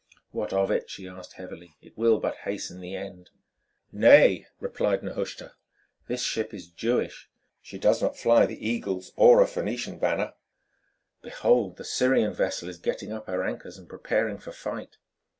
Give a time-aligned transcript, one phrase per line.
[0.31, 1.75] "What of it?" she asked heavily.
[1.79, 3.29] "It will but hasten the end."
[3.91, 5.53] "Nay," replied Nehushta,
[6.07, 7.29] "this ship is Jewish;
[7.61, 10.33] she does not fly the Eagles, or a Phœnician banner.
[11.21, 11.77] Behold!
[11.77, 14.97] the Syrian vessel is getting up her anchors and preparing for fight."